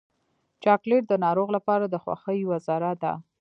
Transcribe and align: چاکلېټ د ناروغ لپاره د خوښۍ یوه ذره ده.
چاکلېټ 0.63 1.03
د 1.07 1.13
ناروغ 1.25 1.47
لپاره 1.57 1.85
د 1.89 1.95
خوښۍ 2.03 2.37
یوه 2.45 2.57
ذره 2.67 2.91
ده. 3.01 3.13